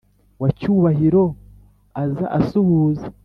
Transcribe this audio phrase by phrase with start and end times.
[0.41, 1.23] wa cyubahiro
[2.03, 3.07] aza asuhuza